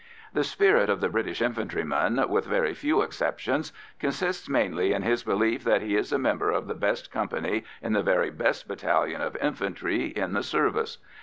The 0.33 0.43
spirit 0.43 0.89
of 0.89 0.99
the 0.99 1.09
British 1.09 1.43
infantryman, 1.43 2.27
with 2.27 2.47
very 2.47 2.73
few 2.73 3.03
exceptions, 3.03 3.71
consists 3.99 4.49
mainly 4.49 4.93
in 4.93 5.03
his 5.03 5.21
belief 5.21 5.63
that 5.65 5.83
he 5.83 5.95
is 5.95 6.11
a 6.11 6.17
member 6.17 6.49
of 6.49 6.65
the 6.65 6.73
best 6.73 7.11
company 7.11 7.63
in 7.83 7.93
the 7.93 8.01
very 8.01 8.31
best 8.31 8.67
battalion 8.67 9.21
of 9.21 9.35
infantry 9.39 10.07
in 10.07 10.33
the 10.33 10.41
service. 10.41 10.97